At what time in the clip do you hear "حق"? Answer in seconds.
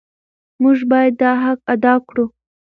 1.43-1.59